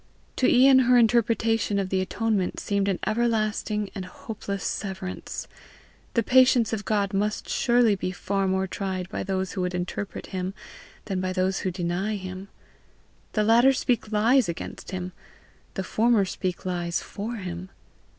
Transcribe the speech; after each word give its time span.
To 0.37 0.49
Ian 0.49 0.79
her 0.89 0.97
interpretation 0.97 1.77
of 1.77 1.89
the 1.89 2.01
atonement 2.01 2.59
seemed 2.59 2.87
an 2.87 2.97
everlasting 3.05 3.91
and 3.93 4.05
hopeless 4.05 4.63
severance. 4.63 5.47
The 6.15 6.23
patience 6.23 6.73
of 6.73 6.85
God 6.85 7.13
must 7.13 7.47
surely 7.47 7.93
be 7.93 8.11
far 8.11 8.47
more 8.47 8.65
tried 8.65 9.07
by 9.09 9.21
those 9.21 9.51
who 9.51 9.61
would 9.61 9.75
interpret 9.75 10.25
him, 10.33 10.55
than 11.05 11.21
by 11.21 11.33
those 11.33 11.59
who 11.59 11.69
deny 11.69 12.15
him: 12.15 12.47
the 13.33 13.43
latter 13.43 13.73
speak 13.73 14.11
lies 14.11 14.49
against 14.49 14.89
him, 14.89 15.11
the 15.75 15.83
former 15.83 16.25
speak 16.25 16.65
lies 16.65 16.99
for 17.03 17.35
him! 17.35 17.69